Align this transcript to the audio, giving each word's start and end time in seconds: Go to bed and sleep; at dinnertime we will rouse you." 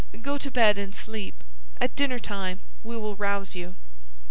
Go 0.23 0.39
to 0.39 0.49
bed 0.49 0.79
and 0.79 0.95
sleep; 0.95 1.35
at 1.79 1.95
dinnertime 1.95 2.61
we 2.83 2.97
will 2.97 3.15
rouse 3.15 3.53
you." 3.53 3.75